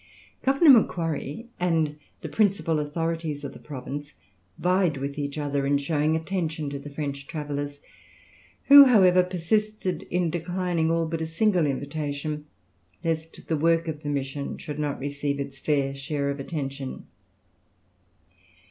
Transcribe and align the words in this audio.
Governor 0.41 0.71
Macquarie, 0.71 1.45
and 1.59 1.95
the 2.21 2.27
principal 2.27 2.79
authorities 2.79 3.43
of 3.43 3.53
the 3.53 3.59
province 3.59 4.15
vied 4.57 4.97
with 4.97 5.15
each 5.19 5.37
other 5.37 5.63
in 5.63 5.77
showing 5.77 6.15
attention 6.15 6.71
to 6.71 6.79
the 6.79 6.89
French 6.89 7.27
travellers, 7.27 7.79
who, 8.63 8.85
however, 8.85 9.21
persisted 9.21 10.07
in 10.09 10.31
declining 10.31 10.89
all 10.89 11.05
but 11.05 11.21
a 11.21 11.27
single 11.27 11.67
invitation, 11.67 12.45
lest 13.03 13.47
the 13.47 13.55
work 13.55 13.87
of 13.87 14.01
the 14.01 14.09
mission 14.09 14.57
should 14.57 14.79
not 14.79 14.97
receive 14.97 15.39
its 15.39 15.59
fair 15.59 15.93
share 15.93 16.31
of 16.31 16.39
attention. 16.39 17.05